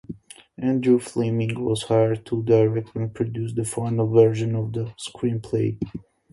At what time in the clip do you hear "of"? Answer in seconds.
4.55-4.73